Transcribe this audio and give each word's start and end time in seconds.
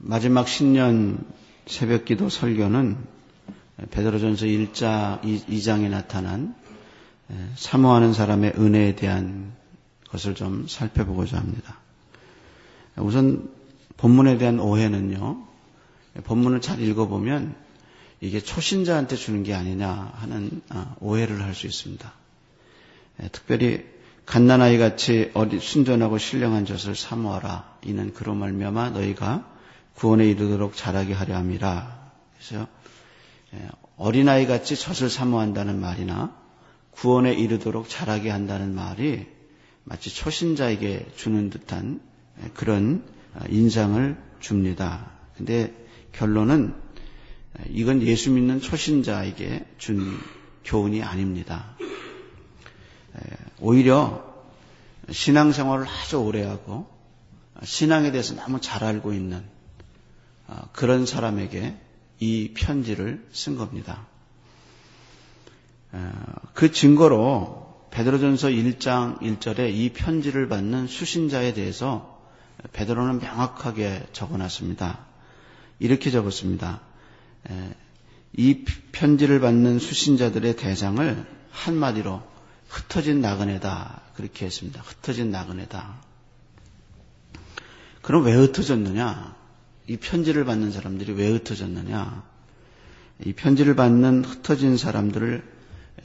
마지막 0.00 0.48
신년 0.48 1.24
새벽 1.66 2.04
기도 2.04 2.28
설교는 2.28 2.96
베드로전서 3.90 4.46
1장 4.46 5.22
2장에 5.22 5.88
나타난 5.88 6.54
사모하는 7.56 8.12
사람의 8.12 8.54
은혜에 8.58 8.96
대한 8.96 9.52
것을 10.08 10.34
좀 10.34 10.66
살펴보고자 10.68 11.38
합니다. 11.38 11.78
우선 12.96 13.50
본문에 13.96 14.38
대한 14.38 14.58
오해는요. 14.58 15.46
본문을 16.24 16.60
잘 16.60 16.80
읽어보면 16.80 17.54
이게 18.20 18.40
초신자한테 18.40 19.16
주는 19.16 19.42
게 19.42 19.54
아니냐 19.54 20.12
하는 20.16 20.60
아, 20.68 20.94
오해를 21.00 21.42
할 21.42 21.54
수 21.54 21.66
있습니다. 21.66 22.12
특별히 23.32 23.84
갓난아이 24.30 24.78
같이 24.78 25.32
순전하고 25.60 26.18
신령한 26.18 26.64
젖을 26.64 26.94
사모하라. 26.94 27.78
이는 27.84 28.14
그로 28.14 28.36
말미암아 28.36 28.90
너희가 28.90 29.44
구원에 29.96 30.24
이르도록 30.24 30.76
자라게 30.76 31.14
하려 31.14 31.34
함이라. 31.34 32.12
그래서 32.36 32.68
어린아이 33.96 34.46
같이 34.46 34.76
젖을 34.76 35.10
사모한다는 35.10 35.80
말이나 35.80 36.32
구원에 36.92 37.32
이르도록 37.32 37.88
자라게 37.88 38.30
한다는 38.30 38.72
말이 38.72 39.26
마치 39.82 40.14
초신자에게 40.14 41.08
주는 41.16 41.50
듯한 41.50 42.00
그런 42.54 43.02
인상을 43.48 44.16
줍니다. 44.38 45.10
근데 45.36 45.74
결론은 46.12 46.72
이건 47.68 48.00
예수 48.02 48.30
믿는 48.30 48.60
초신자에게 48.60 49.66
준 49.78 50.20
교훈이 50.64 51.02
아닙니다. 51.02 51.74
오히려 53.60 54.24
신앙생활을 55.10 55.86
아주 55.86 56.18
오래 56.18 56.44
하고 56.44 56.88
신앙에 57.62 58.10
대해서 58.10 58.34
너무 58.34 58.60
잘 58.60 58.84
알고 58.84 59.12
있는 59.12 59.44
그런 60.72 61.06
사람에게 61.06 61.76
이 62.20 62.52
편지를 62.54 63.26
쓴 63.32 63.56
겁니다. 63.56 64.06
그 66.54 66.72
증거로 66.72 67.88
베드로전서 67.90 68.48
1장 68.48 69.20
1절에 69.20 69.72
이 69.74 69.92
편지를 69.92 70.48
받는 70.48 70.86
수신자에 70.86 71.54
대해서 71.54 72.20
베드로는 72.72 73.18
명확하게 73.18 74.06
적어놨습니다. 74.12 75.06
이렇게 75.78 76.10
적었습니다. 76.10 76.80
이 78.34 78.64
편지를 78.92 79.40
받는 79.40 79.78
수신자들의 79.78 80.56
대상을 80.56 81.26
한마디로 81.50 82.22
흩어진 82.70 83.20
나그네다 83.20 84.00
그렇게 84.14 84.46
했습니다. 84.46 84.80
흩어진 84.80 85.30
나그네다. 85.30 86.00
그럼 88.00 88.24
왜 88.24 88.32
흩어졌느냐? 88.32 89.36
이 89.88 89.96
편지를 89.96 90.44
받는 90.44 90.70
사람들이 90.70 91.12
왜 91.12 91.28
흩어졌느냐? 91.30 92.22
이 93.24 93.32
편지를 93.32 93.74
받는 93.74 94.24
흩어진 94.24 94.76
사람들을 94.76 95.42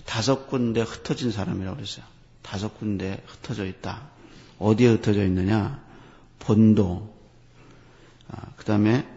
다섯 0.06 0.48
군데 0.48 0.82
흩어진 0.82 1.32
사람이라고 1.32 1.78
그랬어요. 1.78 2.04
다섯 2.42 2.78
군데 2.78 3.24
흩어져 3.28 3.66
있다. 3.66 4.10
어디에 4.58 4.90
흩어져 4.90 5.24
있느냐? 5.26 5.84
본도, 6.40 7.16
아, 8.30 8.42
그 8.56 8.66
다음에 8.66 9.08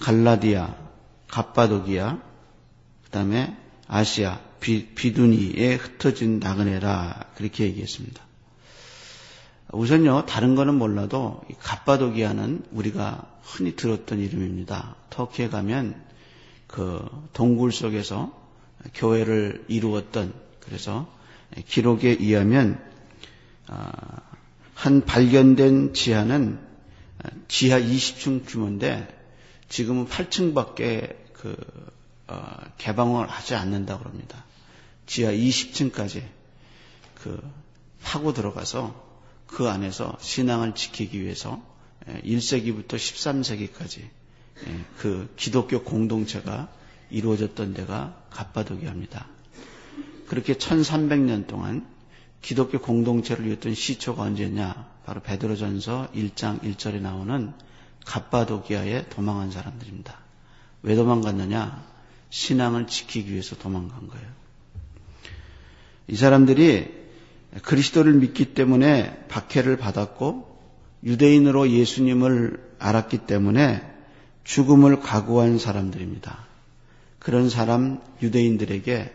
갈라디아, 0.00 0.74
갑바도기아, 1.28 2.18
그 3.04 3.10
다음에 3.10 3.56
아시아, 3.88 4.38
비, 4.64 4.86
비두니에 4.94 5.74
흩어진 5.74 6.38
나그네라 6.38 7.32
그렇게 7.36 7.64
얘기했습니다. 7.64 8.24
우선요 9.72 10.24
다른 10.24 10.54
거는 10.54 10.76
몰라도 10.76 11.42
갑바도기아는 11.60 12.64
우리가 12.70 13.30
흔히 13.42 13.76
들었던 13.76 14.20
이름입니다. 14.20 14.96
터키에 15.10 15.50
가면 15.50 16.02
그 16.66 17.06
동굴 17.34 17.72
속에서 17.72 18.32
교회를 18.94 19.66
이루었던 19.68 20.32
그래서 20.60 21.12
기록에 21.68 22.16
의하면 22.18 22.82
아, 23.66 23.92
한 24.72 25.04
발견된 25.04 25.92
지하는 25.92 26.58
지하 27.48 27.78
20층 27.78 28.44
규모인데 28.46 29.14
지금은 29.68 30.06
8층밖에 30.06 31.16
그 31.34 31.54
어, 32.28 32.56
개방을 32.78 33.28
하지 33.28 33.54
않는다고 33.54 34.08
합니다. 34.08 34.43
지하 35.06 35.32
20층까지 35.32 36.22
그 37.16 37.40
파고 38.02 38.32
들어가서 38.32 39.02
그 39.46 39.68
안에서 39.68 40.16
신앙을 40.20 40.74
지키기 40.74 41.20
위해서 41.20 41.62
1세기부터 42.06 42.88
13세기까지 42.88 44.08
그 44.98 45.32
기독교 45.36 45.82
공동체가 45.82 46.68
이루어졌던 47.10 47.74
데가 47.74 48.22
갑바도기합니다. 48.30 49.26
그렇게 50.26 50.54
1300년 50.54 51.46
동안 51.46 51.86
기독교 52.42 52.80
공동체를 52.80 53.46
이었던 53.48 53.74
시초가 53.74 54.22
언제냐? 54.22 54.92
바로 55.06 55.20
베드로전서 55.22 56.10
1장 56.14 56.60
1절에 56.62 57.00
나오는 57.00 57.52
갑바도기아에 58.04 59.08
도망한 59.08 59.50
사람들입니다. 59.50 60.18
왜 60.82 60.94
도망갔느냐? 60.94 61.84
신앙을 62.30 62.86
지키기 62.86 63.32
위해서 63.32 63.56
도망간 63.56 64.08
거예요. 64.08 64.43
이 66.06 66.16
사람들이 66.16 66.92
그리스도를 67.62 68.14
믿기 68.14 68.54
때문에 68.54 69.26
박해를 69.28 69.76
받았고 69.76 70.58
유대인으로 71.04 71.70
예수님을 71.70 72.74
알았기 72.78 73.18
때문에 73.26 73.82
죽음을 74.44 75.00
각오한 75.00 75.58
사람들입니다. 75.58 76.46
그런 77.18 77.48
사람 77.48 78.00
유대인들에게 78.22 79.12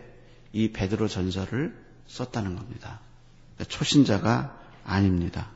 이 0.52 0.72
베드로 0.72 1.06
전설을 1.06 1.74
썼다는 2.08 2.56
겁니다. 2.56 3.00
초신자가 3.68 4.58
아닙니다. 4.84 5.50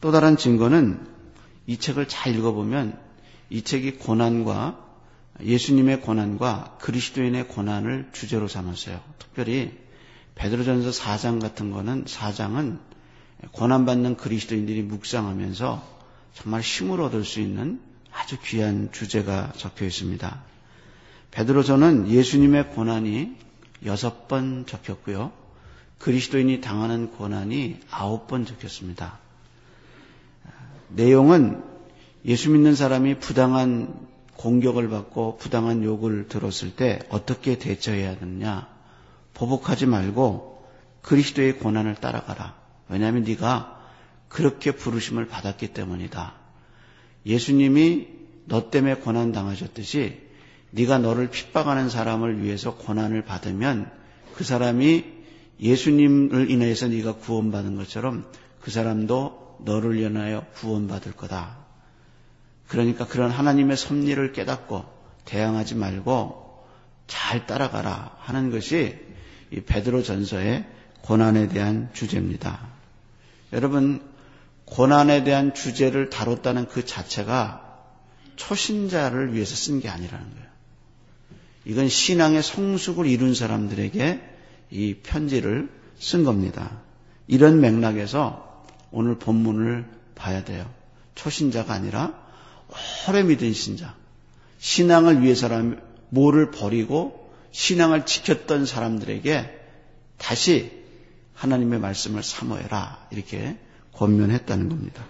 또 0.00 0.12
다른 0.12 0.36
증거는 0.36 1.06
이 1.66 1.78
책을 1.78 2.08
잘 2.08 2.34
읽어보면 2.34 2.98
이 3.50 3.62
책이 3.62 3.96
고난과 3.96 4.84
예수님의 5.42 6.00
고난과 6.00 6.78
그리스도인의 6.80 7.48
고난을 7.48 8.10
주제로 8.12 8.48
삼았어요. 8.48 9.00
특별히 9.18 9.76
베드로전서 10.36 10.90
4장 10.90 11.40
같은 11.40 11.70
거는 11.70 12.04
4장은 12.04 12.78
고난받는 13.52 14.16
그리스도인들이 14.16 14.82
묵상하면서 14.82 15.96
정말 16.34 16.60
힘을 16.60 17.00
얻을 17.00 17.24
수 17.24 17.40
있는 17.40 17.80
아주 18.12 18.36
귀한 18.42 18.90
주제가 18.92 19.52
적혀 19.56 19.86
있습니다. 19.86 20.42
베드로전은 21.30 22.08
예수님의 22.08 22.70
고난이 22.70 23.36
여섯 23.84 24.28
번 24.28 24.64
적혔고요. 24.66 25.32
그리스도인이 25.98 26.60
당하는 26.60 27.10
고난이 27.10 27.80
아홉 27.90 28.26
번 28.26 28.46
적혔습니다. 28.46 29.18
내용은 30.88 31.62
예수 32.24 32.50
믿는 32.50 32.74
사람이 32.74 33.18
부당한 33.18 33.94
공격을 34.36 34.90
받고 34.90 35.38
부당한 35.38 35.82
욕을 35.82 36.28
들었을 36.28 36.76
때 36.76 37.00
어떻게 37.08 37.58
대처해야 37.58 38.16
하느냐. 38.20 38.75
보복하지 39.36 39.86
말고 39.86 40.64
그리스도의 41.02 41.58
고난을 41.58 41.96
따라가라. 41.96 42.54
왜냐하면 42.88 43.22
네가 43.24 43.80
그렇게 44.28 44.72
부르심을 44.72 45.28
받았기 45.28 45.68
때문이다. 45.68 46.34
예수님이 47.26 48.08
너 48.46 48.70
때문에 48.70 48.96
고난 48.96 49.32
당하셨듯이 49.32 50.20
네가 50.70 50.98
너를 50.98 51.30
핍박하는 51.30 51.88
사람을 51.88 52.42
위해서 52.42 52.74
고난을 52.76 53.24
받으면 53.24 53.90
그 54.34 54.44
사람이 54.44 55.04
예수님을 55.60 56.50
인해서 56.50 56.88
네가 56.88 57.16
구원받은 57.16 57.76
것처럼 57.76 58.26
그 58.60 58.70
사람도 58.70 59.58
너를 59.64 59.98
인하여 59.98 60.44
구원받을 60.54 61.12
거다. 61.12 61.58
그러니까 62.68 63.06
그런 63.06 63.30
하나님의 63.30 63.76
섭리를 63.76 64.32
깨닫고 64.32 64.84
대항하지 65.24 65.76
말고 65.76 66.64
잘 67.06 67.46
따라가라 67.46 68.16
하는 68.18 68.50
것이 68.50 69.05
이 69.56 69.60
베드로 69.62 70.02
전서의 70.02 70.66
고난에 71.02 71.48
대한 71.48 71.88
주제입니다. 71.94 72.60
여러분 73.52 74.02
고난에 74.66 75.24
대한 75.24 75.54
주제를 75.54 76.10
다뤘다는 76.10 76.66
그 76.68 76.84
자체가 76.84 77.62
초신자를 78.36 79.32
위해서 79.32 79.54
쓴 79.54 79.80
게 79.80 79.88
아니라는 79.88 80.30
거예요. 80.30 80.46
이건 81.64 81.88
신앙의 81.88 82.42
성숙을 82.42 83.06
이룬 83.06 83.34
사람들에게 83.34 84.20
이 84.70 84.94
편지를 85.02 85.70
쓴 85.98 86.24
겁니다. 86.24 86.82
이런 87.26 87.60
맥락에서 87.60 88.64
오늘 88.90 89.18
본문을 89.18 89.86
봐야 90.14 90.44
돼요. 90.44 90.68
초신자가 91.14 91.72
아니라 91.72 92.14
오래 93.08 93.22
믿은 93.22 93.52
신자. 93.52 93.94
신앙을 94.58 95.22
위해서라면 95.22 95.82
뭐를 96.10 96.50
버리고 96.50 97.25
신앙을 97.56 98.04
지켰던 98.04 98.66
사람들에게 98.66 99.58
다시 100.18 100.70
하나님의 101.32 101.80
말씀을 101.80 102.22
사모해라. 102.22 103.08
이렇게 103.10 103.56
권면했다는 103.94 104.68
겁니다. 104.68 105.02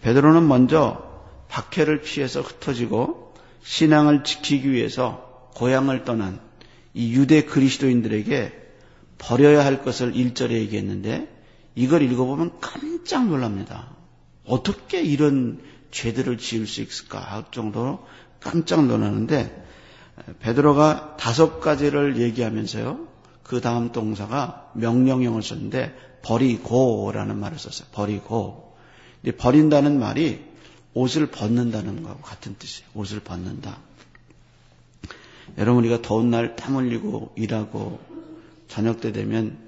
베드로는 0.00 0.46
먼저 0.46 1.02
박해를 1.48 2.02
피해서 2.02 2.40
흩어지고 2.40 3.34
신앙을 3.64 4.22
지키기 4.22 4.70
위해서 4.70 5.50
고향을 5.56 6.04
떠난 6.04 6.40
이 6.94 7.12
유대 7.14 7.44
그리스도인들에게 7.44 8.52
버려야 9.18 9.64
할 9.64 9.82
것을 9.82 10.12
1절에 10.12 10.52
얘기했는데 10.52 11.28
이걸 11.74 12.02
읽어보면 12.02 12.60
깜짝 12.60 13.26
놀랍니다. 13.26 13.88
어떻게 14.46 15.02
이런 15.02 15.60
죄들을 15.90 16.38
지을 16.38 16.68
수 16.68 16.80
있을까 16.80 17.18
할 17.18 17.46
정도로 17.50 18.06
깜짝 18.38 18.86
놀라는데 18.86 19.64
베드로가 20.40 21.16
다섯 21.16 21.60
가지를 21.60 22.20
얘기하면서요. 22.20 23.08
그 23.42 23.60
다음 23.60 23.92
동사가 23.92 24.70
명령형을 24.74 25.42
썼는데 25.42 25.94
버리고라는 26.22 27.38
말을 27.38 27.58
썼어요. 27.58 27.88
버리고. 27.92 28.74
버린다는 29.38 29.98
말이 29.98 30.44
옷을 30.94 31.26
벗는다는 31.30 32.02
거하고 32.02 32.20
같은 32.22 32.56
뜻이에요. 32.58 32.88
옷을 32.94 33.20
벗는다. 33.20 33.78
여러분 35.58 35.84
우리가 35.84 36.02
더운 36.02 36.30
날 36.30 36.56
땀 36.56 36.76
흘리고 36.76 37.32
일하고 37.36 38.00
저녁 38.68 39.00
때 39.00 39.12
되면 39.12 39.58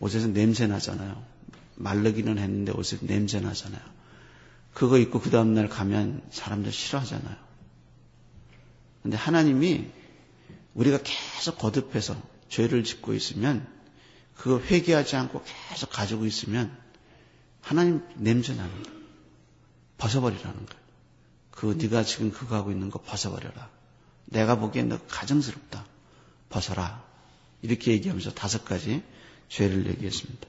옷에서 0.00 0.28
냄새 0.28 0.66
나잖아요. 0.66 1.22
말르기는 1.76 2.38
했는데 2.38 2.72
옷에 2.72 2.98
냄새 3.00 3.40
나잖아요. 3.40 3.80
그거 4.72 4.98
입고 4.98 5.20
그 5.20 5.30
다음날 5.30 5.68
가면 5.68 6.22
사람들 6.30 6.72
싫어하잖아요. 6.72 7.47
근데 9.02 9.16
하나님이 9.16 9.90
우리가 10.74 10.98
계속 11.02 11.58
거듭해서 11.58 12.16
죄를 12.48 12.84
짓고 12.84 13.14
있으면 13.14 13.66
그거 14.36 14.60
회개하지 14.60 15.16
않고 15.16 15.42
계속 15.70 15.90
가지고 15.90 16.26
있으면 16.26 16.76
하나님 17.60 18.02
냄새 18.16 18.54
나는 18.54 18.70
거예요. 18.82 18.98
벗어버리라는 19.98 20.54
거예요. 20.54 20.82
그 21.50 21.76
네가 21.78 22.04
지금 22.04 22.30
그거 22.30 22.54
하고 22.54 22.70
있는 22.70 22.88
거 22.90 23.00
벗어버려라. 23.00 23.68
내가 24.26 24.58
보기엔 24.58 24.88
너 24.88 24.98
가정스럽다. 25.08 25.84
벗어라. 26.50 27.04
이렇게 27.62 27.92
얘기하면서 27.92 28.32
다섯 28.34 28.64
가지 28.64 29.02
죄를 29.48 29.86
얘기했습니다. 29.86 30.46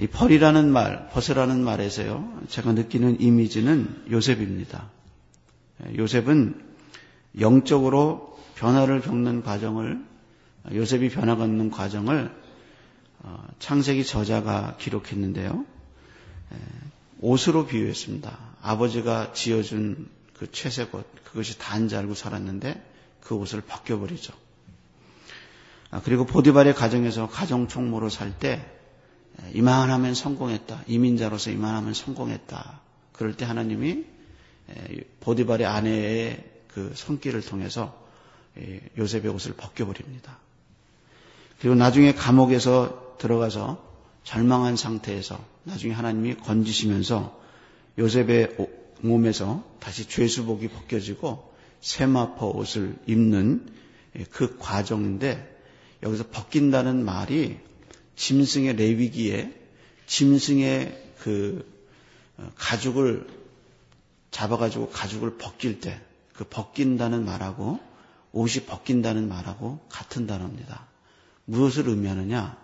이 0.00 0.06
벌이라는 0.06 0.70
말, 0.70 1.08
벗으라는 1.10 1.62
말에서요, 1.62 2.42
제가 2.48 2.72
느끼는 2.72 3.20
이미지는 3.20 4.06
요셉입니다. 4.10 4.90
요셉은 5.96 6.69
영적으로 7.38 8.38
변화를 8.56 9.00
겪는 9.00 9.42
과정을, 9.42 10.04
요셉이 10.72 11.10
변화가는 11.10 11.70
과정을 11.70 12.30
어, 13.22 13.46
창세기 13.58 14.04
저자가 14.04 14.76
기록했는데요. 14.78 15.64
옷으로 17.20 17.66
비유했습니다. 17.66 18.38
아버지가 18.62 19.32
지어준 19.32 20.08
그 20.38 20.50
채색 20.50 20.94
옷, 20.94 21.06
그것이 21.24 21.58
단지 21.58 21.96
알고 21.96 22.14
살았는데 22.14 22.82
그 23.20 23.34
옷을 23.34 23.60
벗겨버리죠. 23.60 24.32
아, 25.90 26.00
그리고 26.02 26.24
보디발의 26.24 26.74
가정에서 26.74 27.28
가정 27.28 27.68
총무로 27.68 28.08
살 28.08 28.38
때 28.38 28.64
이만하면 29.54 30.14
성공했다. 30.14 30.84
이민자로서 30.86 31.50
이만하면 31.50 31.94
성공했다. 31.94 32.80
그럴 33.12 33.36
때 33.36 33.44
하나님이 33.44 34.04
보디발의 35.20 35.66
아내의 35.66 36.49
그 36.72 36.92
손길을 36.94 37.42
통해서 37.42 37.96
요셉의 38.98 39.28
옷을 39.28 39.54
벗겨버립니다. 39.54 40.38
그리고 41.60 41.74
나중에 41.74 42.14
감옥에서 42.14 43.16
들어가서 43.18 43.90
절망한 44.24 44.76
상태에서 44.76 45.42
나중에 45.64 45.92
하나님이 45.92 46.36
건지시면서 46.36 47.38
요셉의 47.98 48.56
몸에서 49.00 49.64
다시 49.78 50.08
죄수복이 50.08 50.68
벗겨지고 50.68 51.52
세마포 51.80 52.56
옷을 52.56 52.96
입는 53.06 53.68
그 54.30 54.58
과정인데 54.58 55.58
여기서 56.02 56.28
벗긴다는 56.30 57.04
말이 57.04 57.58
짐승의 58.16 58.76
레위기에 58.76 59.54
짐승의 60.06 61.14
그 61.20 61.70
어, 62.36 62.50
가죽을 62.56 63.26
잡아가지고 64.30 64.90
가죽을 64.90 65.36
벗길 65.36 65.80
때 65.80 66.00
그 66.40 66.44
벗긴다는 66.48 67.26
말하고 67.26 67.78
옷이 68.32 68.64
벗긴다는 68.64 69.28
말하고 69.28 69.78
같은 69.90 70.26
단어입니다. 70.26 70.86
무엇을 71.44 71.86
의미하느냐? 71.86 72.56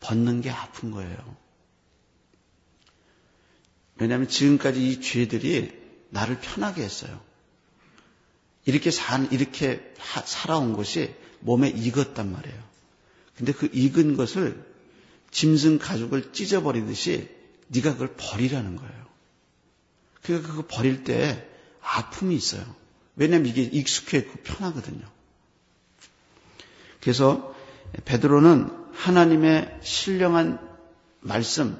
벗는 0.00 0.40
게 0.40 0.50
아픈 0.50 0.90
거예요. 0.90 1.36
왜냐하면 3.94 4.26
지금까지 4.26 4.90
이 4.90 5.00
죄들이 5.00 5.70
나를 6.10 6.40
편하게 6.40 6.82
했어요. 6.82 7.20
이렇게 8.64 8.90
산, 8.90 9.30
이렇게 9.30 9.94
살아온 10.24 10.72
것이 10.72 11.14
몸에 11.38 11.68
익었단 11.68 12.32
말이에요. 12.32 12.62
근데 13.36 13.52
그 13.52 13.70
익은 13.72 14.16
것을 14.16 14.60
짐승 15.30 15.78
가죽을 15.78 16.32
찢어버리듯이 16.32 17.28
네가 17.68 17.92
그걸 17.92 18.16
버리라는 18.16 18.74
거예요. 18.74 19.06
그러니까 20.22 20.48
그거 20.48 20.66
버릴 20.66 21.04
때 21.04 21.48
아픔이 21.80 22.34
있어요. 22.34 22.82
왜냐하면 23.16 23.46
이게 23.46 23.62
익숙해있고 23.62 24.38
편하거든요. 24.42 25.04
그래서 27.00 27.54
베드로는 28.04 28.70
하나님의 28.92 29.78
신령한 29.82 30.58
말씀, 31.20 31.78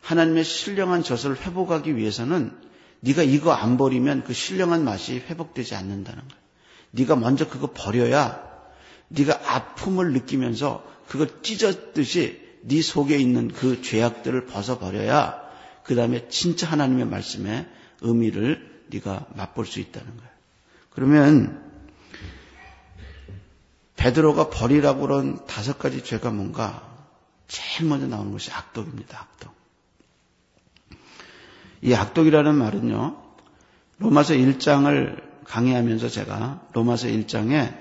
하나님의 0.00 0.44
신령한 0.44 1.02
젖을 1.02 1.40
회복하기 1.40 1.96
위해서는 1.96 2.52
네가 3.00 3.22
이거 3.22 3.52
안 3.52 3.76
버리면 3.76 4.24
그 4.24 4.32
신령한 4.32 4.84
맛이 4.84 5.18
회복되지 5.18 5.74
않는다는 5.74 6.20
거예요. 6.26 6.44
네가 6.92 7.16
먼저 7.16 7.48
그거 7.48 7.70
버려야 7.72 8.42
네가 9.08 9.40
아픔을 9.46 10.12
느끼면서 10.12 10.84
그걸 11.08 11.28
찢었듯이 11.42 12.42
네 12.62 12.80
속에 12.80 13.18
있는 13.18 13.48
그 13.48 13.82
죄악들을 13.82 14.46
벗어버려야 14.46 15.42
그 15.82 15.94
다음에 15.94 16.28
진짜 16.28 16.66
하나님의 16.66 17.06
말씀의 17.06 17.68
의미를 18.00 18.82
네가 18.88 19.26
맛볼 19.34 19.66
수 19.66 19.80
있다는 19.80 20.16
거예요. 20.16 20.33
그러면 20.94 21.62
베드로가 23.96 24.50
버리라고 24.50 25.00
그런 25.00 25.44
다섯 25.46 25.78
가지 25.78 26.04
죄가 26.04 26.30
뭔가 26.30 26.94
제일 27.48 27.88
먼저 27.88 28.06
나오는 28.06 28.32
것이 28.32 28.50
악독입니다. 28.50 29.18
악독. 29.18 29.54
이 31.82 31.94
악독이라는 31.94 32.54
말은요. 32.54 33.22
로마서 33.98 34.34
1장을 34.34 35.22
강의하면서 35.44 36.08
제가 36.08 36.66
로마서 36.72 37.08
1장에 37.08 37.76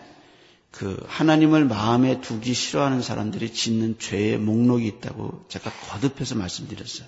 그 0.71 1.01
하나님을 1.07 1.65
마음에 1.65 2.19
두기 2.19 2.53
싫어하는 2.53 3.01
사람들이 3.01 3.53
짓는 3.53 3.99
죄의 3.99 4.39
목록이 4.39 4.87
있다고 4.87 5.45
제가 5.47 5.71
거듭해서 5.71 6.35
말씀드렸어요. 6.35 7.07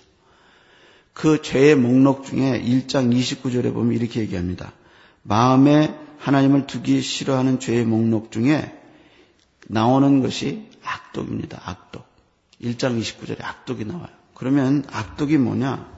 그 1.14 1.42
죄의 1.42 1.76
목록 1.76 2.26
중에 2.26 2.62
1장 2.62 3.14
29절에 3.14 3.74
보면 3.74 3.94
이렇게 3.94 4.20
얘기합니다. 4.22 4.72
마음에 5.28 6.00
하나님을 6.20 6.68
두기 6.68 7.02
싫어하는 7.02 7.60
죄의 7.60 7.86
목록 7.86 8.32
중에 8.32 8.80
나오는 9.68 10.22
것이 10.22 10.70
악독입니다. 10.84 11.62
악독. 11.66 12.06
1장 12.62 13.00
29절에 13.00 13.44
악독이 13.44 13.86
나와요. 13.86 14.10
그러면 14.36 14.86
악독이 14.92 15.38
뭐냐? 15.38 15.92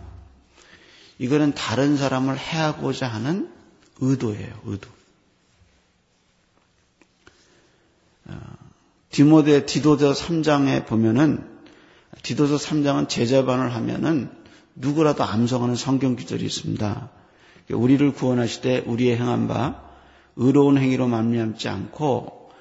이거는 1.20 1.54
다른 1.54 1.98
사람을 1.98 2.38
해하고자 2.38 3.08
하는 3.08 3.52
의도예요. 4.00 4.62
의도. 4.64 4.90
어, 8.28 8.40
디모데 9.10 9.66
디도서 9.66 10.14
3장에 10.14 10.86
보면은 10.86 11.46
디도서 12.24 12.56
3장은 12.56 13.10
제자반을 13.10 13.74
하면은 13.76 14.32
누구라도 14.76 15.26
암송하는 15.26 15.76
성경 15.76 16.16
기절이 16.16 16.46
있습니다. 16.46 17.10
우리를 17.72 18.14
구원하시되 18.14 18.80
우리의 18.80 19.18
행한 19.18 19.48
바 19.48 19.84
의로운 20.36 20.78
행위로 20.78 21.08
만미암지 21.08 21.68
않고 21.68 22.52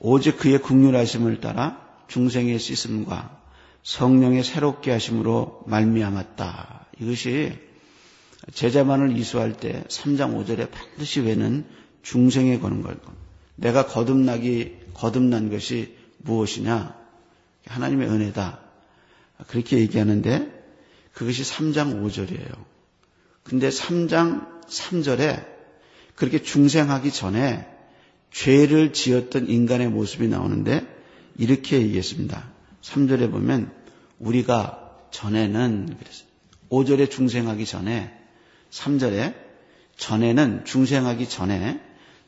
오직 0.00 0.38
그의 0.38 0.60
국률하심을 0.60 1.40
따라 1.40 1.86
중생의 2.08 2.58
씻음과 2.58 3.38
성령의 3.82 4.44
새롭게 4.44 4.90
하심으로 4.90 5.64
말미암았다. 5.66 6.86
이것이 7.00 7.58
제자만을 8.52 9.16
이수할 9.16 9.56
때 9.56 9.84
3장 9.88 10.36
5절에 10.36 10.70
반드시 10.70 11.20
외는 11.20 11.64
중생에 12.02 12.58
거는 12.58 12.82
걸. 12.82 12.98
내가 13.56 13.86
거듭나기 13.86 14.76
거듭난 14.94 15.50
것이 15.50 15.96
무엇이냐? 16.18 16.96
하나님의 17.66 18.08
은혜다. 18.08 18.60
그렇게 19.46 19.78
얘기하는데 19.78 20.52
그것이 21.12 21.42
3장 21.42 22.02
5절이에요. 22.02 22.77
근데 23.48 23.70
3장 23.70 24.46
3절에 24.66 25.46
그렇게 26.14 26.42
중생하기 26.42 27.10
전에 27.10 27.66
죄를 28.30 28.92
지었던 28.92 29.48
인간의 29.48 29.88
모습이 29.88 30.28
나오는데 30.28 30.86
이렇게 31.38 31.80
얘기했습니다. 31.80 32.44
3절에 32.82 33.30
보면 33.30 33.72
우리가 34.18 34.96
전에는 35.10 35.96
그랬어요. 35.98 36.28
5절에 36.70 37.10
중생하기 37.10 37.64
전에 37.64 38.12
3절에 38.70 39.34
전에는 39.96 40.64
중생하기 40.66 41.28
전에 41.28 41.80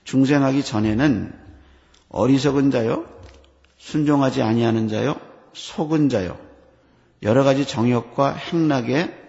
중생하기 0.04 0.64
전에는 0.64 1.32
어리석은 2.08 2.70
자요, 2.70 3.06
순종하지 3.76 4.40
아니하는 4.40 4.88
자요, 4.88 5.20
속은 5.52 6.08
자요, 6.08 6.38
여러 7.22 7.44
가지 7.44 7.66
정욕과 7.66 8.32
행락에 8.32 9.19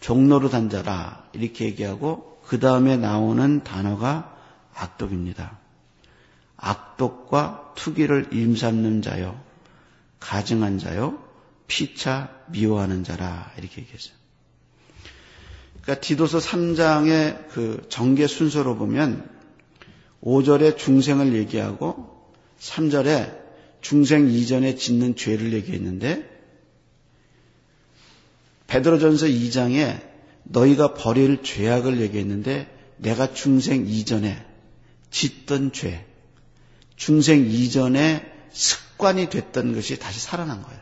종로로 0.00 0.48
단 0.50 0.70
자라 0.70 1.24
이렇게 1.32 1.66
얘기하고 1.66 2.40
그 2.44 2.60
다음에 2.60 2.96
나오는 2.96 3.64
단어가 3.64 4.36
악독입니다. 4.74 5.58
악독과 6.56 7.72
투기를 7.76 8.28
임삼는 8.32 9.02
자요, 9.02 9.40
가증한 10.20 10.78
자요, 10.78 11.22
피차 11.66 12.30
미워하는 12.48 13.04
자라 13.04 13.52
이렇게 13.58 13.82
얘기했어요. 13.82 14.14
그러니까 15.82 16.00
디도서 16.00 16.38
3장의 16.38 17.48
그 17.48 17.86
정계 17.88 18.26
순서로 18.26 18.76
보면 18.76 19.28
5절에 20.22 20.76
중생을 20.76 21.34
얘기하고 21.34 22.32
3절에 22.58 23.38
중생 23.80 24.28
이전에 24.28 24.74
짓는 24.74 25.14
죄를 25.16 25.52
얘기했는데 25.52 26.35
베드로전서 28.66 29.26
2장에 29.26 30.02
너희가 30.44 30.94
버릴 30.94 31.42
죄악을 31.42 32.00
얘기했는데 32.00 32.72
내가 32.98 33.32
중생 33.32 33.86
이전에 33.86 34.44
짓던 35.10 35.72
죄, 35.72 36.06
중생 36.96 37.46
이전에 37.46 38.32
습관이 38.50 39.28
됐던 39.28 39.74
것이 39.74 39.98
다시 39.98 40.20
살아난 40.20 40.62
거예요. 40.62 40.80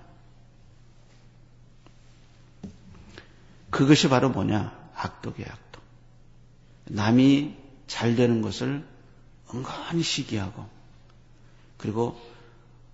그것이 3.71 4.09
바로 4.09 4.31
뭐냐? 4.31 4.73
악독이에요, 4.95 5.51
악독. 5.51 5.83
남이 6.85 7.57
잘 7.89 8.15
되는 8.15 8.41
것을 8.41 8.87
은근히 9.53 10.03
시기하고, 10.03 10.69
그리고 11.77 12.21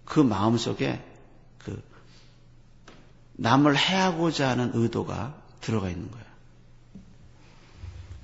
그 0.07 0.21
마음 0.21 0.57
속에 0.57 1.05
그 1.59 1.83
남을 3.41 3.75
해하고자 3.77 4.51
하는 4.51 4.71
의도가 4.75 5.35
들어가 5.63 5.89
있는 5.89 6.11
거예요. 6.11 6.27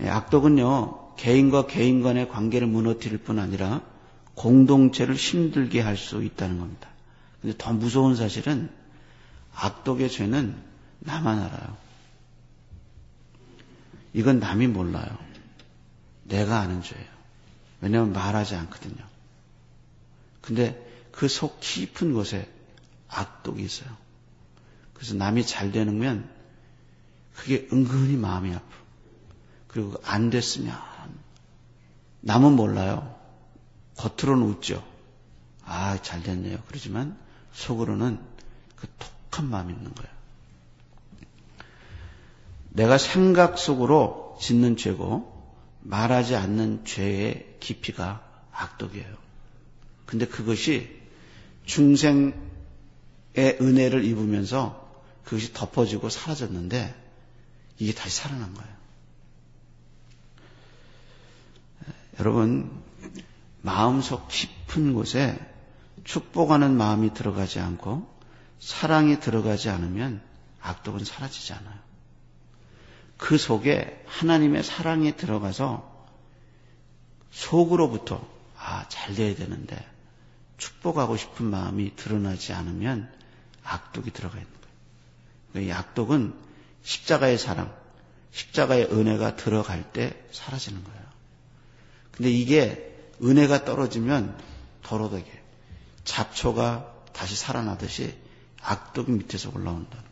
예, 0.03 0.09
악독은요, 0.11 1.17
개인과 1.17 1.67
개인 1.69 2.03
간의 2.03 2.29
관계를 2.29 2.67
무너뜨릴 2.67 3.19
뿐 3.19 3.39
아니라 3.39 3.81
공동체를 4.35 5.15
힘들게 5.15 5.81
할 5.81 5.97
수 5.97 6.23
있다는 6.23 6.59
겁니다. 6.59 6.91
근데 7.41 7.57
더 7.57 7.73
무서운 7.73 8.15
사실은 8.15 8.71
악독의 9.55 10.11
죄는 10.11 10.55
나만 10.99 11.39
알아요. 11.39 11.77
이건 14.13 14.39
남이 14.39 14.67
몰라요. 14.67 15.17
내가 16.25 16.61
아는 16.61 16.83
죄예요. 16.83 17.07
왜냐하면 17.81 18.13
말하지 18.13 18.55
않거든요. 18.55 19.03
근데 20.43 20.83
그 21.11 21.29
속 21.29 21.59
깊은 21.61 22.13
곳에 22.13 22.51
악독이 23.09 23.63
있어요. 23.63 23.89
그래서 24.97 25.15
남이 25.15 25.45
잘 25.47 25.73
되면 25.73 26.29
그게 27.35 27.69
은근히 27.71 28.17
마음이 28.17 28.55
아프. 28.55 28.65
그리고 29.69 29.95
안 30.05 30.31
됐으면 30.31 30.75
남은 32.23 32.55
몰라요. 32.55 33.15
겉으로는 33.99 34.47
웃죠. 34.49 34.83
아, 35.65 36.01
잘 36.01 36.23
됐네요. 36.23 36.59
그러지만 36.67 37.17
속으로는 37.53 38.19
그 38.75 38.87
톡한 39.31 39.51
마음이 39.51 39.75
있는 39.75 39.95
거예요. 39.95 40.11
내가 42.71 42.97
생각 42.97 43.59
속으로 43.59 44.39
짓는 44.41 44.77
죄고 44.79 45.55
말하지 45.83 46.37
않는 46.37 46.87
죄의 46.87 47.57
깊이가 47.61 48.23
악독이에요. 48.51 49.15
근데 50.07 50.27
그것이 50.27 51.03
중생의 51.67 52.33
은혜를 53.37 54.05
입으면서 54.05 54.86
그것이 55.27 55.53
덮어지고 55.53 56.09
사라졌는데 56.09 56.95
이게 57.79 57.93
다시 57.93 58.17
살아난 58.17 58.55
거예요. 58.55 58.77
여러분, 62.21 62.71
마음속 63.61 64.29
깊은 64.29 64.95
곳에 64.95 65.37
축복하는 66.05 66.77
마음이 66.77 67.13
들어가지 67.13 67.59
않고 67.59 68.09
사랑이 68.61 69.19
들어가지 69.19 69.69
않으면 69.69 70.23
악독은 70.61 71.05
사라지지 71.05 71.53
않아요. 71.55 71.79
그 73.19 73.37
속에 73.37 74.05
하나님의 74.07 74.63
사랑이 74.63 75.17
들어가서 75.17 76.07
속으로부터 77.33 78.25
아, 78.57 78.89
잘 78.89 79.15
돼야 79.15 79.35
되는데 79.35 79.85
축복하고 80.57 81.17
싶은 81.17 81.47
마음이 81.47 81.97
드러나지 81.97 82.53
않으면 82.53 83.13
악독이 83.65 84.13
들어가 84.13 84.39
있는 84.39 84.51
거예요. 84.51 84.66
이 85.61 85.73
악독은 85.73 86.35
십자가의 86.83 87.39
사랑, 87.39 87.75
십자가의 88.33 88.87
은혜가 88.93 89.37
들어갈 89.37 89.93
때 89.93 90.15
사라지는 90.31 90.83
거예요. 90.85 91.01
근데 92.13 92.31
이게 92.31 92.95
은혜가 93.23 93.65
떨어지면 93.65 94.37
더러되게 94.83 95.31
잡초가 96.05 96.95
다시 97.13 97.37
살아나듯이 97.37 98.15
악독이 98.63 99.13
밑에서 99.13 99.51
올라온다는 99.55 100.05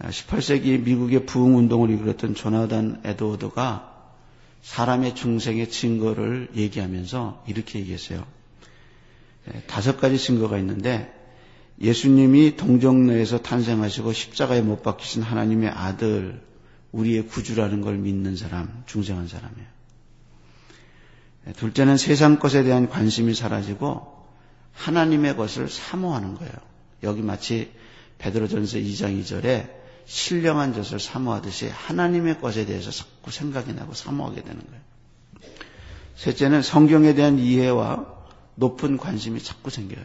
거예요. 0.00 0.12
18세기 0.12 0.80
미국의 0.82 1.26
부흥운동을 1.26 1.90
이끌었던 1.90 2.34
조나단 2.34 3.02
에드워드가 3.04 3.96
사람의 4.62 5.14
중생의 5.14 5.70
증거를 5.70 6.50
얘기하면서 6.54 7.44
이렇게 7.46 7.80
얘기했어요. 7.80 8.24
예, 9.52 9.60
다섯 9.62 10.00
가지 10.00 10.18
증거가 10.18 10.58
있는데 10.58 11.14
예수님이 11.80 12.56
동정로에서 12.56 13.42
탄생하시고 13.42 14.12
십자가에 14.12 14.62
못 14.62 14.82
박히신 14.82 15.22
하나님의 15.22 15.70
아들, 15.70 16.42
우리의 16.92 17.26
구주라는 17.26 17.80
걸 17.82 17.98
믿는 17.98 18.36
사람, 18.36 18.82
중생한 18.86 19.28
사람이에요. 19.28 19.66
둘째는 21.56 21.96
세상 21.96 22.38
것에 22.38 22.62
대한 22.62 22.88
관심이 22.88 23.34
사라지고 23.34 24.26
하나님의 24.72 25.36
것을 25.36 25.68
사모하는 25.68 26.34
거예요. 26.34 26.52
여기 27.04 27.22
마치 27.22 27.72
베드로전서 28.18 28.78
2장 28.78 29.20
2절에 29.20 29.70
신령한 30.06 30.74
젖을 30.74 30.98
사모하듯이 30.98 31.68
하나님의 31.68 32.40
것에 32.40 32.66
대해서 32.66 32.90
자꾸 32.90 33.30
생각이 33.30 33.72
나고 33.72 33.94
사모하게 33.94 34.42
되는 34.42 34.60
거예요. 34.66 34.80
셋째는 36.16 36.62
성경에 36.62 37.14
대한 37.14 37.38
이해와 37.38 38.06
높은 38.56 38.96
관심이 38.96 39.40
자꾸 39.42 39.70
생겨요. 39.70 40.04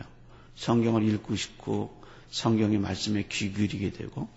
성경을 0.55 1.03
읽고 1.03 1.36
싶고 1.36 2.01
성경의 2.29 2.79
말씀에 2.79 3.25
귀 3.29 3.51
기울이게 3.51 3.91
되고 3.91 4.27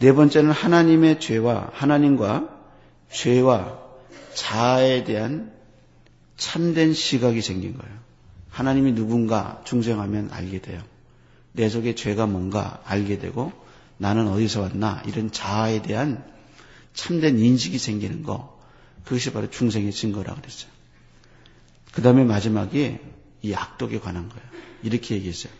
네 0.00 0.12
번째는 0.12 0.50
하나님의 0.50 1.20
죄와 1.20 1.70
하나님과 1.72 2.56
죄와 3.10 3.78
자아에 4.34 5.04
대한 5.04 5.52
참된 6.36 6.92
시각이 6.92 7.40
생긴 7.42 7.76
거예요. 7.76 7.98
하나님이 8.48 8.92
누군가 8.92 9.60
중생하면 9.64 10.30
알게 10.32 10.60
돼요. 10.60 10.82
내 11.52 11.68
속에 11.68 11.94
죄가 11.94 12.26
뭔가 12.26 12.80
알게 12.84 13.18
되고 13.18 13.52
나는 13.96 14.28
어디서 14.28 14.60
왔나 14.62 15.02
이런 15.06 15.32
자아에 15.32 15.82
대한 15.82 16.24
참된 16.94 17.38
인식이 17.38 17.78
생기는 17.78 18.22
거 18.22 18.58
그것이 19.04 19.32
바로 19.32 19.50
중생의 19.50 19.92
증거라 19.92 20.34
그랬어요. 20.34 20.70
그 21.92 22.02
다음에 22.02 22.24
마지막에 22.24 23.00
이 23.42 23.54
악독에 23.54 24.00
관한 24.00 24.28
거예요. 24.28 24.42
이렇게 24.82 25.14
얘기했어요. 25.16 25.52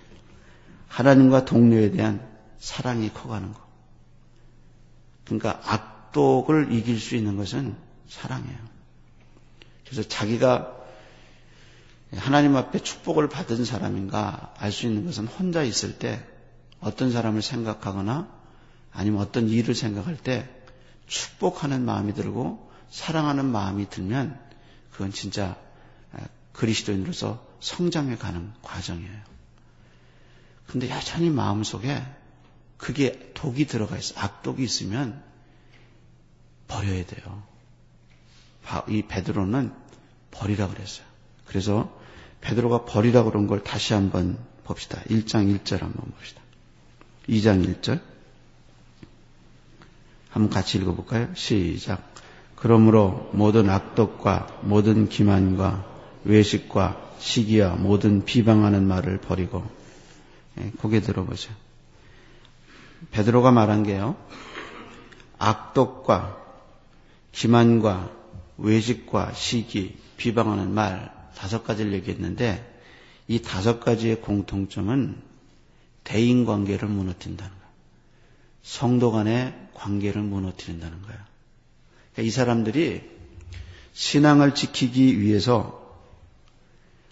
하나님과 0.89 1.45
동료에 1.45 1.91
대한 1.91 2.27
사랑이 2.59 3.13
커가는 3.13 3.53
거. 3.53 3.69
그러니까 5.25 5.61
악독을 5.65 6.73
이길 6.73 6.99
수 6.99 7.15
있는 7.15 7.37
것은 7.37 7.77
사랑이에요. 8.09 8.59
그래서 9.85 10.07
자기가 10.07 10.75
하나님 12.17 12.57
앞에 12.57 12.79
축복을 12.79 13.29
받은 13.29 13.65
사람인가 13.65 14.55
알 14.57 14.73
수 14.73 14.87
있는 14.87 15.05
것은 15.05 15.27
혼자 15.27 15.63
있을 15.63 15.99
때 15.99 16.25
어떤 16.81 17.13
사람을 17.13 17.43
생각하거나 17.43 18.29
아니면 18.93 19.21
어떤 19.21 19.49
일을 19.49 19.75
생각할 19.75 20.17
때 20.17 20.49
축복하는 21.07 21.85
마음이 21.85 22.15
들고 22.15 22.71
사랑하는 22.91 23.45
마음이 23.47 23.91
들면 23.91 24.39
그건 24.91 25.13
진짜 25.13 25.57
그리스도인으로서 26.53 27.47
성장해 27.61 28.17
가는 28.17 28.53
과정이에요. 28.63 29.21
근데 30.67 30.91
여전히 30.91 31.31
마음속에 31.31 32.03
그게 32.77 33.33
독이 33.35 33.67
들어가 33.67 33.97
있어. 33.97 34.19
악독이 34.21 34.63
있으면 34.63 35.23
버려야 36.69 37.05
돼요. 37.07 37.43
이 38.89 39.03
베드로는 39.03 39.73
버리라 40.31 40.69
그랬어요. 40.69 41.07
그래서 41.47 41.99
베드로가 42.43 42.85
버리라 42.85 43.25
그런 43.25 43.47
걸 43.47 43.65
다시 43.65 43.95
한번 43.95 44.39
봅시다. 44.65 45.01
1장 45.09 45.59
1절 45.59 45.81
한번 45.81 46.13
봅시다. 46.13 46.43
2장 47.29 47.81
1절. 47.81 48.01
한번 50.31 50.51
같이 50.51 50.79
읽어볼까요? 50.79 51.35
시작. 51.35 52.15
그러므로 52.55 53.31
모든 53.33 53.71
악독과 53.71 54.61
모든 54.63 55.09
기만과 55.09 55.88
외식과 56.25 57.15
시기와 57.19 57.77
모든 57.77 58.25
비방하는 58.25 58.87
말을 58.87 59.19
버리고 59.19 59.69
예, 60.61 60.71
고개 60.79 61.01
들어보세요. 61.01 61.55
베드로가 63.11 63.53
말한 63.53 63.85
게요. 63.85 64.17
악독과 65.39 66.37
기만과 67.33 68.11
외식과 68.57 69.33
시기, 69.33 69.97
비방하는 70.17 70.73
말 70.73 71.13
다섯 71.37 71.63
가지를 71.63 71.93
얘기했는데 71.93 72.65
이 73.29 73.41
다섯 73.43 73.79
가지의 73.79 74.21
공통점은 74.21 75.17
대인 76.03 76.45
관계를 76.45 76.89
무너뜨린다는 76.89 77.53
거예요. 77.53 77.69
성도 78.63 79.13
간의 79.13 79.55
관계를 79.75 80.23
무너뜨린다는 80.23 81.03
거예요. 81.03 81.21
그러니까 82.13 82.23
이 82.23 82.31
사람들이 82.31 83.03
신앙을 83.93 84.55
지키기 84.55 85.21
위해서 85.21 85.88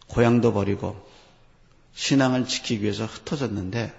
고향도 0.08 0.52
버리고 0.52 1.08
신앙을 1.94 2.46
지키기 2.46 2.82
위해서 2.82 3.06
흩어졌는데 3.06 3.94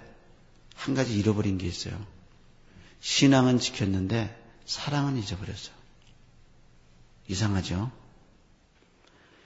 한 0.74 0.94
가지 0.94 1.18
잃어버린 1.18 1.58
게 1.58 1.66
있어요. 1.66 1.98
신앙은 3.00 3.58
지켰는데 3.58 4.36
사랑은 4.66 5.16
잊어버렸어요. 5.16 5.74
이상하죠? 7.28 7.90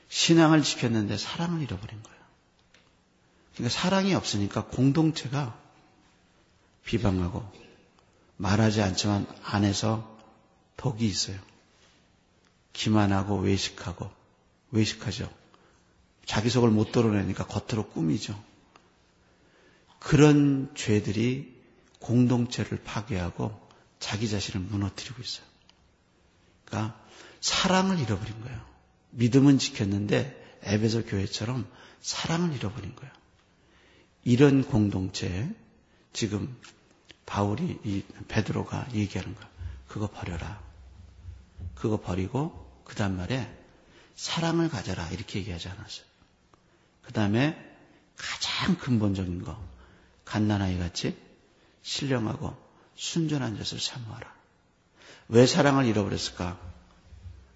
신앙을 0.08 0.62
지켰는데 0.62 1.16
사랑을 1.16 1.62
잃어버린 1.62 2.02
거예요. 2.02 2.18
그러니까 3.54 3.74
사랑이 3.78 4.14
없으니까 4.14 4.66
공동체가 4.66 5.58
비방하고 6.84 7.50
말하지 8.36 8.82
않지만 8.82 9.26
안에서 9.42 10.18
독이 10.76 11.06
있어요. 11.06 11.38
기만하고 12.72 13.38
외식하고 13.38 14.10
외식하죠. 14.70 15.41
자기 16.24 16.50
속을 16.50 16.70
못 16.70 16.92
드러내니까 16.92 17.46
겉으로 17.46 17.88
꾸미죠. 17.88 18.40
그런 19.98 20.72
죄들이 20.74 21.60
공동체를 22.00 22.82
파괴하고 22.82 23.60
자기 23.98 24.28
자신을 24.28 24.60
무너뜨리고 24.66 25.22
있어요. 25.22 25.46
그러니까 26.64 27.00
사랑을 27.40 27.98
잃어버린 27.98 28.40
거예요. 28.42 28.60
믿음은 29.10 29.58
지켰는데 29.58 30.58
에베소 30.62 31.04
교회처럼 31.04 31.68
사랑을 32.00 32.54
잃어버린 32.54 32.94
거예요. 32.96 33.12
이런 34.24 34.64
공동체에 34.64 35.50
지금 36.12 36.56
바울이 37.26 37.78
이 37.84 38.02
베드로가 38.28 38.88
얘기하는 38.94 39.34
거야. 39.34 39.48
그거 39.86 40.08
버려라. 40.08 40.62
그거 41.74 42.00
버리고 42.00 42.82
그 42.84 42.94
다음 42.94 43.16
말에 43.16 43.50
사랑을 44.14 44.68
가져라 44.68 45.08
이렇게 45.10 45.38
얘기하지 45.40 45.68
않았어요. 45.68 46.11
그 47.02 47.12
다음에 47.12 47.56
가장 48.16 48.76
근본적인 48.76 49.42
거 49.42 49.60
갓난아이 50.24 50.78
같이 50.78 51.16
신령하고 51.82 52.56
순전한 52.94 53.58
것을 53.58 53.80
사모하라. 53.80 54.32
왜 55.28 55.46
사랑을 55.46 55.86
잃어버렸을까? 55.86 56.58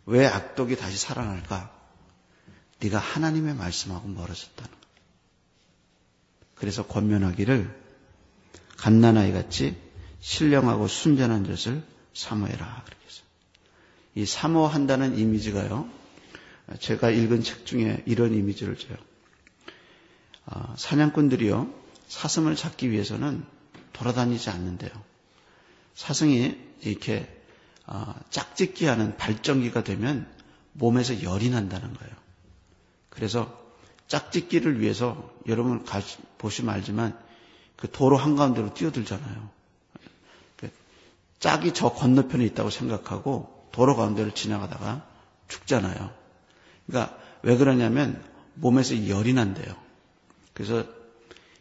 왜 0.06 0.26
악독이 0.26 0.76
다시 0.76 0.96
살아날까? 0.96 1.74
네가 2.80 2.98
하나님의 2.98 3.54
말씀하고 3.54 4.08
멀어졌다는 4.08 4.70
거. 4.70 4.76
그래서 6.54 6.86
권면하기를 6.86 7.84
갓난아이 8.76 9.32
같이 9.32 9.76
신령하고 10.20 10.88
순전한 10.88 11.46
것을 11.46 11.82
사모해라. 12.14 12.84
해서 13.06 13.22
이 14.14 14.26
사모한다는 14.26 15.18
이미지가요. 15.18 15.88
제가 16.80 17.10
읽은 17.10 17.42
책 17.42 17.66
중에 17.66 18.02
이런 18.06 18.34
이미지를 18.34 18.76
줘요. 18.76 18.96
아, 20.46 20.74
사냥꾼들이요 20.76 21.72
사슴을 22.08 22.56
잡기 22.56 22.90
위해서는 22.90 23.44
돌아다니지 23.92 24.50
않는데요. 24.50 24.90
사슴이 25.94 26.56
이렇게 26.82 27.32
아, 27.86 28.14
짝짓기 28.30 28.86
하는 28.86 29.16
발전기가 29.16 29.84
되면 29.84 30.28
몸에서 30.72 31.22
열이 31.22 31.50
난다는 31.50 31.92
거예요. 31.94 32.14
그래서 33.10 33.66
짝짓기를 34.08 34.80
위해서 34.80 35.32
여러분 35.46 35.84
보시면 36.38 36.74
알지만 36.74 37.18
그 37.76 37.90
도로 37.90 38.16
한가운데로 38.16 38.74
뛰어들잖아요. 38.74 39.48
그 40.56 40.70
짝이 41.38 41.74
저 41.74 41.92
건너편에 41.92 42.44
있다고 42.44 42.70
생각하고 42.70 43.68
도로 43.72 43.96
가운데를 43.96 44.32
지나가다가 44.32 45.06
죽잖아요. 45.48 46.10
그러니까 46.86 47.18
왜 47.42 47.56
그러냐면 47.56 48.22
몸에서 48.54 49.08
열이 49.08 49.32
난대요. 49.32 49.85
그래서 50.56 50.86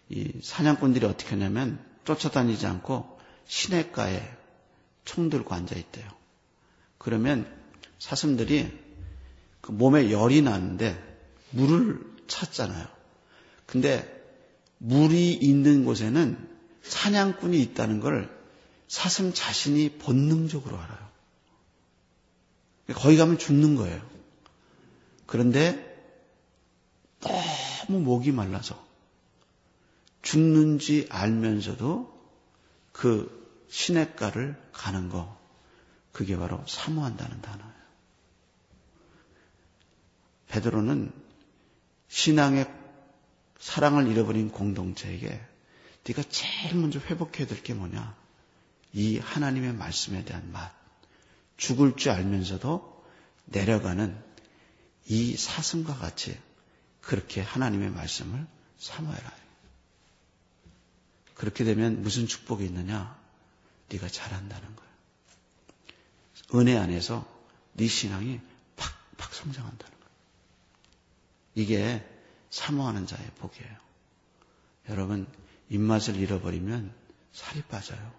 이 0.07 0.31
사냥꾼들이 0.41 1.05
어떻게 1.05 1.31
하냐면 1.31 1.83
쫓아다니지 2.05 2.65
않고 2.65 3.19
시냇가에 3.45 4.25
총 5.03 5.29
들고 5.29 5.53
앉아 5.53 5.75
있대요. 5.75 6.09
그러면 6.97 7.45
사슴들이 7.99 8.71
그 9.59 9.73
몸에 9.73 10.11
열이 10.11 10.41
나는데 10.41 10.97
물을 11.49 11.99
찾잖아요. 12.27 12.87
근데 13.65 14.09
물이 14.77 15.33
있는 15.33 15.83
곳에는 15.83 16.49
사냥꾼이 16.83 17.59
있다는 17.63 17.99
걸 17.99 18.33
사슴 18.87 19.33
자신이 19.33 19.97
본능적으로 19.97 20.79
알아요. 20.79 21.09
거기 22.93 23.17
가면 23.17 23.39
죽는 23.39 23.75
거예요. 23.75 24.01
그런데 25.25 25.83
너무 27.19 27.99
목이 27.99 28.31
말라서 28.31 28.84
죽는지 30.25 31.07
알면서도 31.11 32.13
그 32.91 33.65
시냇가를 33.69 34.59
가는 34.73 35.07
거, 35.09 35.39
그게 36.11 36.35
바로 36.35 36.65
사모한다는 36.67 37.41
단어예요. 37.41 37.73
베드로는 40.47 41.13
신앙의 42.07 42.73
사랑을 43.59 44.07
잃어버린 44.07 44.49
공동체에게 44.49 45.39
네가 46.07 46.23
제일 46.29 46.75
먼저 46.75 46.99
회복해야 46.99 47.45
될 47.47 47.61
게 47.61 47.73
뭐냐? 47.73 48.15
이 48.93 49.19
하나님의 49.19 49.73
말씀에 49.73 50.25
대한 50.25 50.51
맛. 50.51 50.73
죽을 51.57 51.95
줄 51.97 52.11
알면서도 52.11 53.05
내려가는 53.45 54.17
이 55.07 55.37
사슴과 55.37 55.95
같이 55.95 56.37
그렇게 57.01 57.41
하나님의 57.41 57.91
말씀을 57.91 58.47
사모해라. 58.79 59.44
그렇게 61.35 61.63
되면 61.63 62.01
무슨 62.01 62.27
축복이 62.27 62.65
있느냐? 62.65 63.19
네가 63.89 64.07
잘한다는 64.07 64.75
거예요. 64.75 64.91
은혜 66.55 66.77
안에서 66.77 67.27
네 67.73 67.87
신앙이 67.87 68.39
팍팍 68.75 69.33
성장한다는 69.33 69.99
거예요. 69.99 70.11
이게 71.55 72.05
사모하는 72.49 73.05
자의 73.05 73.29
복이에요. 73.37 73.77
여러분, 74.89 75.27
입맛을 75.69 76.15
잃어버리면 76.15 76.93
살이 77.33 77.61
빠져요. 77.63 78.13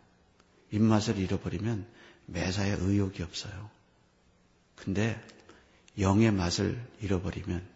입맛을 0.72 1.16
잃어버리면 1.18 1.86
매사에 2.26 2.72
의욕이 2.72 3.22
없어요. 3.22 3.70
근데 4.74 5.20
영의 5.98 6.30
맛을 6.32 6.84
잃어버리면 7.00 7.66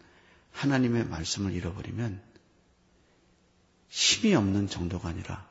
하나님의 0.52 1.06
말씀을 1.06 1.52
잃어버리면 1.52 2.29
힘이 3.90 4.34
없는 4.34 4.68
정도가 4.68 5.08
아니라 5.08 5.46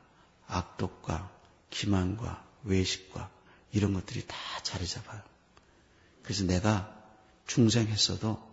악독과 0.48 1.30
기만과 1.68 2.44
외식과 2.64 3.30
이런 3.72 3.92
것들이 3.94 4.26
다 4.26 4.36
자리 4.62 4.86
잡아요. 4.86 5.22
그래서 6.22 6.44
내가 6.44 6.96
중생했어도 7.46 8.50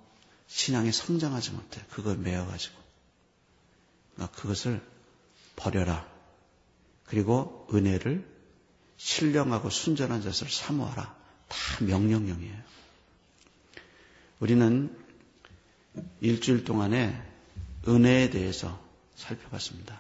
신앙이 0.48 0.92
성장하지 0.92 1.52
못해. 1.52 1.82
그걸 1.90 2.18
메어가지고. 2.18 2.76
그것을 4.34 4.82
버려라. 5.56 6.08
그리고 7.06 7.68
은혜를 7.74 8.28
신령하고 8.98 9.70
순전한 9.70 10.24
것을 10.24 10.50
사모하라. 10.50 11.16
다 11.48 11.58
명령형이에요. 11.84 12.62
우리는 14.40 14.98
일주일 16.22 16.64
동안에 16.64 17.24
은혜에 17.88 18.30
대해서 18.30 18.87
살펴봤습니다. 19.18 20.00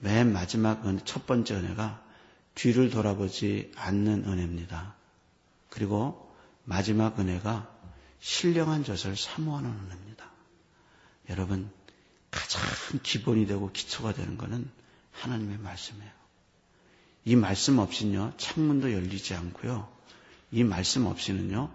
맨 0.00 0.32
마지막 0.32 0.84
은혜, 0.86 1.00
첫 1.04 1.26
번째 1.26 1.54
은혜가 1.54 2.02
뒤를 2.54 2.90
돌아보지 2.90 3.70
않는 3.76 4.24
은혜입니다. 4.24 4.94
그리고 5.70 6.34
마지막 6.64 7.18
은혜가 7.20 7.70
신령한 8.20 8.84
젖을 8.84 9.16
사모하는 9.16 9.70
은혜입니다. 9.70 10.28
여러분, 11.30 11.70
가장 12.30 12.62
기본이 13.02 13.46
되고 13.46 13.70
기초가 13.70 14.14
되는 14.14 14.36
것은 14.36 14.68
하나님의 15.12 15.58
말씀이에요. 15.58 16.10
이 17.24 17.36
말씀 17.36 17.78
없이는요, 17.78 18.34
창문도 18.36 18.92
열리지 18.92 19.34
않고요. 19.34 19.88
이 20.50 20.64
말씀 20.64 21.06
없이는요, 21.06 21.70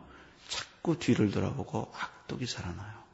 자꾸 0.50 1.00
뒤를 1.00 1.32
돌아보고 1.32 1.92
악독이 1.96 2.46
살아나요. 2.46 3.07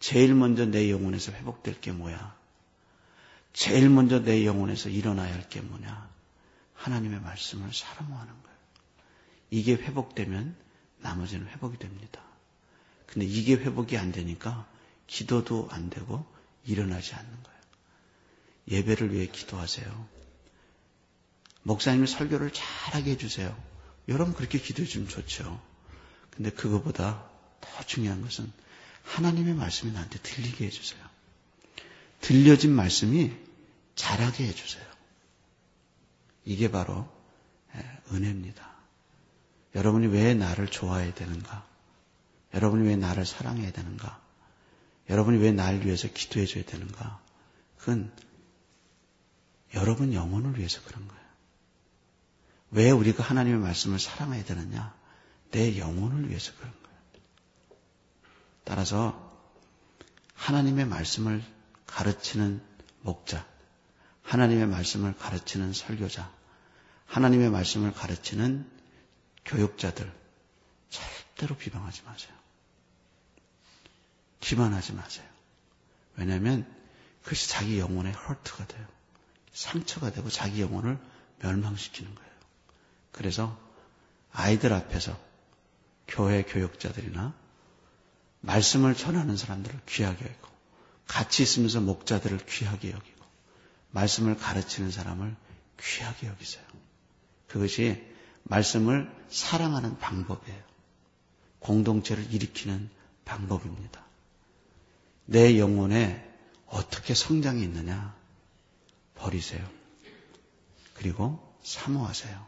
제일 0.00 0.34
먼저 0.34 0.64
내 0.64 0.90
영혼에서 0.90 1.32
회복될 1.32 1.80
게 1.80 1.92
뭐야? 1.92 2.36
제일 3.52 3.88
먼저 3.90 4.20
내 4.22 4.44
영혼에서 4.46 4.88
일어나야 4.88 5.32
할 5.34 5.48
게 5.48 5.60
뭐냐? 5.60 6.08
하나님의 6.74 7.20
말씀을 7.20 7.72
사랑하는 7.72 8.26
거예요. 8.42 8.58
이게 9.50 9.74
회복되면 9.74 10.54
나머지는 10.98 11.48
회복이 11.48 11.78
됩니다. 11.78 12.20
근데 13.06 13.26
이게 13.26 13.54
회복이 13.54 13.96
안 13.96 14.12
되니까 14.12 14.66
기도도 15.06 15.68
안 15.72 15.90
되고 15.90 16.24
일어나지 16.64 17.14
않는 17.14 17.42
거예요. 17.42 17.58
예배를 18.68 19.12
위해 19.12 19.26
기도하세요. 19.26 20.08
목사님이 21.62 22.06
설교를 22.06 22.52
잘하게 22.52 23.12
해주세요. 23.12 23.56
여러분 24.08 24.34
그렇게 24.34 24.58
기도해 24.58 24.86
주면 24.86 25.08
좋죠. 25.08 25.60
근데 26.30 26.50
그거보다 26.50 27.28
더 27.60 27.82
중요한 27.84 28.22
것은 28.22 28.52
하나님의 29.08 29.54
말씀이 29.54 29.92
나한테 29.92 30.18
들리게 30.20 30.66
해주세요. 30.66 31.00
들려진 32.20 32.72
말씀이 32.72 33.32
잘하게 33.94 34.46
해주세요. 34.48 34.86
이게 36.44 36.70
바로 36.70 37.08
예, 37.74 38.00
은혜입니다. 38.12 38.68
여러분이 39.74 40.06
왜 40.08 40.34
나를 40.34 40.68
좋아해야 40.68 41.14
되는가? 41.14 41.66
여러분이 42.54 42.88
왜 42.88 42.96
나를 42.96 43.26
사랑해야 43.26 43.70
되는가? 43.72 44.20
여러분이 45.10 45.38
왜 45.38 45.52
나를 45.52 45.84
위해서 45.84 46.08
기도해 46.08 46.46
줘야 46.46 46.64
되는가? 46.64 47.20
그건 47.78 48.12
여러분 49.74 50.12
영혼을 50.14 50.58
위해서 50.58 50.82
그런 50.82 51.06
거예요. 51.06 51.22
왜 52.70 52.90
우리가 52.90 53.22
하나님의 53.22 53.60
말씀을 53.60 53.98
사랑해야 53.98 54.44
되느냐? 54.44 54.94
내 55.50 55.78
영혼을 55.78 56.28
위해서 56.28 56.52
그런 56.56 56.72
거예요. 56.72 56.87
따라서 58.68 59.18
하나님의 60.34 60.84
말씀을 60.84 61.42
가르치는 61.86 62.62
목자, 63.00 63.46
하나님의 64.22 64.66
말씀을 64.66 65.16
가르치는 65.16 65.72
설교자, 65.72 66.30
하나님의 67.06 67.48
말씀을 67.48 67.94
가르치는 67.94 68.70
교육자들 69.46 70.12
절대로 70.90 71.56
비방하지 71.56 72.02
마세요. 72.02 72.34
기만하지 74.40 74.92
마세요. 74.92 75.26
왜냐하면 76.16 76.70
그것이 77.22 77.48
자기 77.48 77.78
영혼의 77.78 78.12
헐트가 78.12 78.66
돼요. 78.66 78.86
상처가 79.54 80.12
되고 80.12 80.28
자기 80.28 80.60
영혼을 80.60 80.98
멸망시키는 81.38 82.14
거예요. 82.14 82.32
그래서 83.12 83.58
아이들 84.30 84.74
앞에서 84.74 85.18
교회 86.06 86.42
교육자들이나 86.42 87.47
말씀을 88.40 88.94
전하는 88.94 89.36
사람들을 89.36 89.80
귀하게 89.86 90.24
여기고 90.24 90.48
같이 91.06 91.42
있으면서 91.42 91.80
목자들을 91.80 92.38
귀하게 92.46 92.92
여기고 92.92 93.24
말씀을 93.90 94.36
가르치는 94.36 94.90
사람을 94.90 95.34
귀하게 95.80 96.28
여기세요. 96.28 96.64
그것이 97.46 98.04
말씀을 98.44 99.10
사랑하는 99.28 99.98
방법이에요. 99.98 100.62
공동체를 101.60 102.32
일으키는 102.32 102.90
방법입니다. 103.24 104.04
내 105.24 105.58
영혼에 105.58 106.24
어떻게 106.66 107.14
성장이 107.14 107.62
있느냐 107.62 108.14
버리세요. 109.14 109.68
그리고 110.94 111.56
사모하세요. 111.62 112.46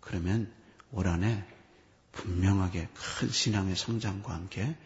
그러면 0.00 0.52
올 0.92 1.08
한해 1.08 1.44
분명하게 2.12 2.88
큰 2.94 3.30
신앙의 3.30 3.76
성장과 3.76 4.32
함께 4.32 4.76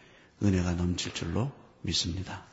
은혜가 0.43 0.75
넘칠 0.75 1.15
줄로 1.15 1.51
믿습니다. 1.83 2.45